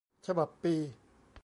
[0.25, 0.75] ฉบับปี